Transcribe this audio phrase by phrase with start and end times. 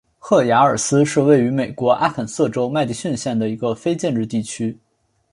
[0.17, 4.79] 赫亚尔思是位于美国阿肯色州麦迪逊县的一个非建制地区。